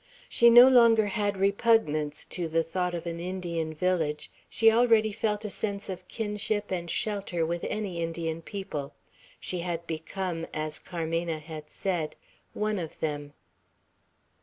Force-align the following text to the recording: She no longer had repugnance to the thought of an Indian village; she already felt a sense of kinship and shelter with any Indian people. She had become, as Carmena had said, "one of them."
She 0.27 0.49
no 0.49 0.67
longer 0.67 1.05
had 1.05 1.37
repugnance 1.37 2.25
to 2.25 2.47
the 2.47 2.63
thought 2.63 2.95
of 2.95 3.05
an 3.05 3.19
Indian 3.19 3.71
village; 3.75 4.31
she 4.49 4.71
already 4.71 5.11
felt 5.11 5.45
a 5.45 5.49
sense 5.51 5.89
of 5.89 6.07
kinship 6.07 6.71
and 6.71 6.89
shelter 6.89 7.45
with 7.45 7.63
any 7.65 8.01
Indian 8.01 8.41
people. 8.41 8.95
She 9.39 9.59
had 9.59 9.85
become, 9.85 10.47
as 10.55 10.79
Carmena 10.79 11.37
had 11.37 11.69
said, 11.69 12.15
"one 12.55 12.79
of 12.79 12.99
them." 12.99 13.33